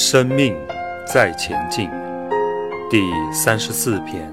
[0.00, 0.56] 生命
[1.12, 1.90] 在前进，
[2.88, 3.02] 第
[3.32, 4.32] 三十四篇。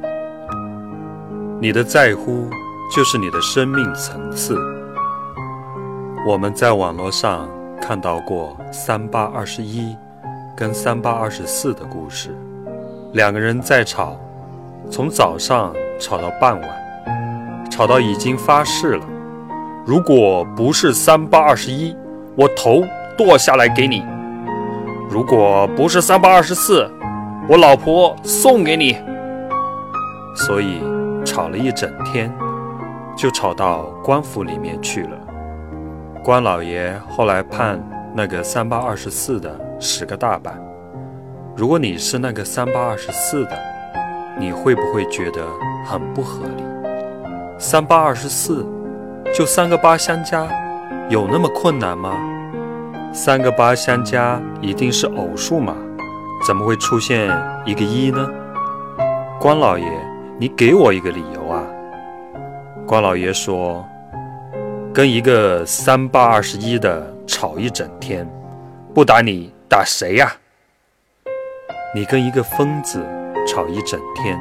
[1.60, 2.48] 你的在乎
[2.96, 4.60] 就是你的生命层次。
[6.28, 7.50] 我们在网络上
[7.82, 9.98] 看到过三八二十一
[10.56, 12.38] 跟三八二十四的故事，
[13.14, 14.16] 两个人在吵，
[14.92, 19.06] 从早上吵到傍晚，吵到已经发誓了，
[19.84, 21.98] 如果不是三八二十一，
[22.36, 22.84] 我头
[23.18, 24.04] 剁下来给你。
[25.10, 26.90] 如果不是三八二十四，
[27.48, 28.98] 我老婆送给你。
[30.36, 30.82] 所以
[31.24, 32.30] 吵了一整天，
[33.16, 35.18] 就吵到官府里面去了。
[36.24, 37.82] 官老爷后来判
[38.14, 40.60] 那个三八二十四的十个大板。
[41.56, 43.58] 如果你是那个三八二十四的，
[44.38, 45.46] 你会不会觉得
[45.86, 46.64] 很不合理？
[47.58, 48.68] 三八二十四，
[49.34, 50.46] 就三个八相加，
[51.08, 52.12] 有那么困难吗？
[53.16, 55.74] 三个八相加一定是偶数嘛？
[56.46, 57.30] 怎么会出现
[57.66, 58.30] 一个一呢？
[59.40, 59.86] 关老爷，
[60.38, 61.64] 你给我一个理由啊！
[62.86, 63.86] 关老爷说
[64.94, 68.30] ：“跟一个三八二十一的吵一整天，
[68.94, 70.34] 不打你打谁呀？
[71.96, 73.02] 你跟一个疯子
[73.48, 74.38] 吵一整天，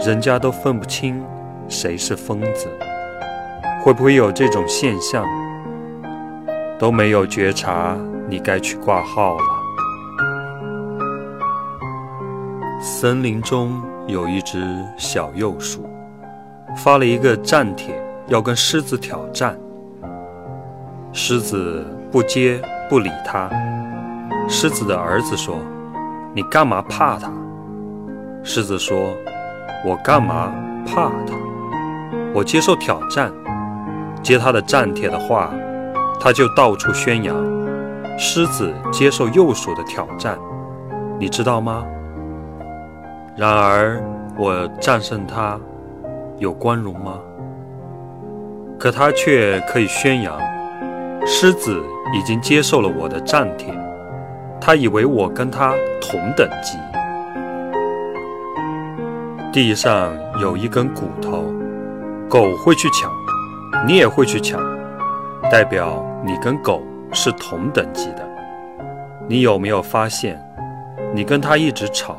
[0.00, 1.24] 人家都分不清
[1.68, 2.66] 谁是疯子，
[3.84, 5.24] 会不会有这种现象？”
[6.78, 7.96] 都没有觉察，
[8.28, 9.44] 你该去挂号了。
[12.80, 14.64] 森林中有一只
[14.96, 15.90] 小幼鼠，
[16.76, 19.58] 发了一个战帖，要跟狮子挑战。
[21.12, 23.50] 狮子不接不理他。
[24.48, 25.56] 狮子的儿子说
[26.32, 27.28] ：“你干嘛怕他？”
[28.44, 28.96] 狮子说
[29.84, 30.54] ：“我干嘛
[30.86, 31.34] 怕他？
[32.32, 33.32] 我接受挑战，
[34.22, 35.50] 接他的战帖的话。”
[36.20, 37.36] 他就到处宣扬，
[38.18, 40.38] 狮子接受幼鼠的挑战，
[41.18, 41.84] 你知道吗？
[43.36, 44.02] 然而
[44.36, 45.58] 我战胜他，
[46.38, 47.18] 有光荣吗？
[48.78, 50.36] 可他却可以宣扬，
[51.24, 51.80] 狮子
[52.16, 53.72] 已经接受了我的战帖，
[54.60, 56.76] 他以为我跟他同等级。
[59.52, 61.52] 地上有一根骨头，
[62.28, 63.10] 狗会去抢，
[63.86, 64.60] 你也会去抢。
[65.50, 68.28] 代表你跟狗是同等级的，
[69.26, 70.38] 你有没有发现，
[71.14, 72.18] 你跟他一直吵，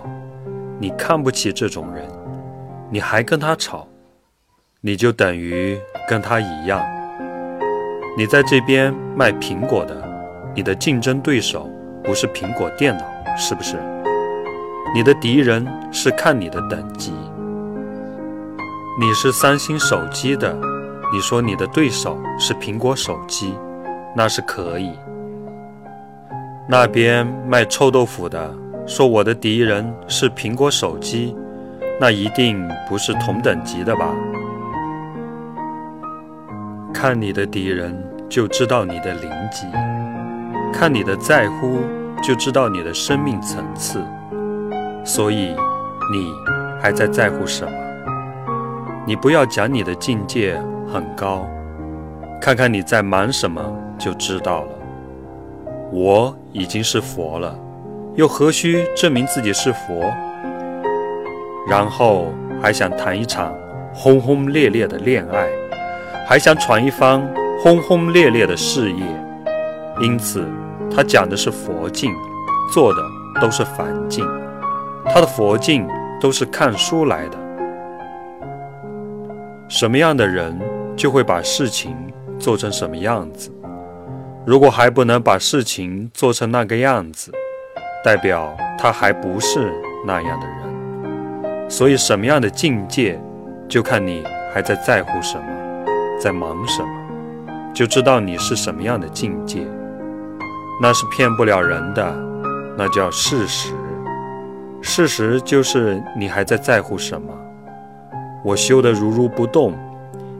[0.79, 2.03] 你看不起这种人，
[2.89, 3.87] 你还跟他吵，
[4.81, 6.83] 你就等于跟他一样。
[8.17, 9.95] 你在这边卖苹果的，
[10.55, 11.69] 你的竞争对手
[12.03, 13.05] 不是苹果电脑，
[13.37, 13.77] 是不是？
[14.95, 17.13] 你的敌人是看你的等级。
[18.99, 20.78] 你是三星手机的。
[21.11, 23.55] 你说你的对手是苹果手机，
[24.15, 24.91] 那是可以。
[26.67, 28.55] 那边卖臭豆腐的
[28.85, 31.35] 说我的敌人是苹果手机，
[31.99, 34.13] 那一定不是同等级的吧？
[36.93, 37.91] 看你的敌人
[38.29, 39.65] 就知道你的零级，
[40.71, 41.79] 看你的在乎
[42.21, 43.99] 就知道你的生命层次。
[45.03, 45.55] 所以
[46.13, 46.31] 你
[46.79, 47.71] 还在在乎什么？
[49.07, 50.61] 你不要讲你的境界。
[50.91, 51.47] 很高，
[52.41, 53.61] 看看你在忙什么
[53.97, 54.69] 就知道了。
[55.91, 57.55] 我已经是佛了，
[58.15, 60.11] 又何须证明自己是佛？
[61.67, 63.53] 然后还想谈一场
[63.93, 65.47] 轰轰烈烈的恋爱，
[66.27, 67.21] 还想闯一番
[67.61, 69.05] 轰轰烈烈的事业。
[70.01, 70.47] 因此，
[70.89, 72.11] 他讲的是佛境，
[72.73, 72.99] 做的
[73.39, 74.25] 都是凡境。
[75.05, 75.87] 他的佛境
[76.19, 77.37] 都是看书来的。
[79.67, 80.59] 什么样的人？
[80.99, 81.95] 就会把事情
[82.37, 83.49] 做成什么样子。
[84.45, 87.31] 如果还不能把事情做成那个样子，
[88.03, 89.71] 代表他还不是
[90.05, 91.69] 那样的人。
[91.69, 93.17] 所以，什么样的境界，
[93.69, 95.45] 就看你还在在乎什么，
[96.19, 96.89] 在忙什么，
[97.73, 99.65] 就知道你是什么样的境界。
[100.81, 102.13] 那是骗不了人的，
[102.77, 103.73] 那叫事实。
[104.81, 107.33] 事实就是你还在在乎什么。
[108.43, 109.73] 我修得如如不动。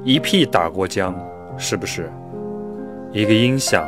[0.03, 1.13] 一屁打过江，
[1.57, 2.09] 是不是？
[3.11, 3.85] 一个音响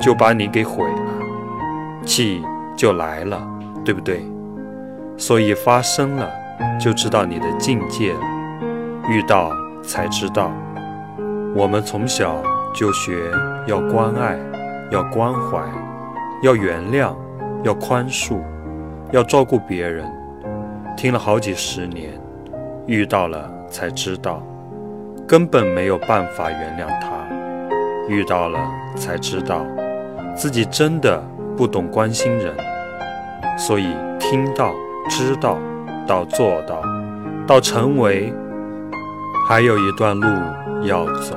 [0.00, 2.42] 就把你给毁了，气
[2.76, 3.46] 就来了，
[3.84, 4.24] 对不对？
[5.18, 6.30] 所以发生了，
[6.80, 8.20] 就知道你的境界了。
[9.08, 9.52] 遇到
[9.82, 10.50] 才知道。
[11.54, 12.42] 我们从小
[12.74, 13.30] 就学
[13.66, 14.38] 要关爱，
[14.90, 15.62] 要关怀，
[16.42, 17.14] 要原谅，
[17.62, 18.40] 要宽恕，
[19.12, 20.04] 要照顾别人。
[20.96, 22.10] 听了好几十年，
[22.86, 24.42] 遇到了才知道。
[25.26, 27.08] 根本没有办法原谅他，
[28.08, 28.58] 遇到了
[28.94, 29.64] 才知道，
[30.36, 31.22] 自己真的
[31.56, 32.54] 不懂关心人，
[33.56, 33.86] 所以
[34.20, 34.72] 听到、
[35.08, 35.58] 知道
[36.06, 36.82] 到做到，
[37.46, 38.32] 到成为，
[39.48, 40.26] 还有一段路
[40.82, 41.34] 要走。